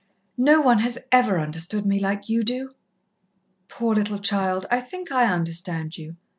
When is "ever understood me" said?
1.11-1.99